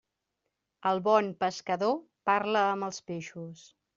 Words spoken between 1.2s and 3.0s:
pescador parla amb